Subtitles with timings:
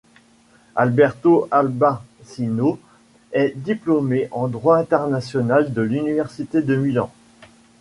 [0.75, 2.79] Alberto Arbasino
[3.33, 7.11] est diplômé en droit international de l'université de Milan.